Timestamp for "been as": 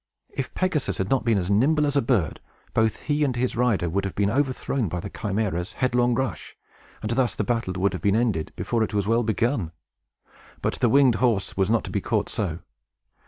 1.23-1.51